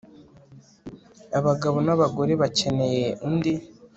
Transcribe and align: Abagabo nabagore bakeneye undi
Abagabo 1.39 1.77
nabagore 1.85 2.33
bakeneye 2.41 3.05
undi 3.27 3.53